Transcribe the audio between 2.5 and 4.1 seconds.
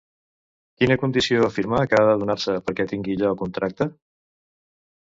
perquè tingui lloc un tracte?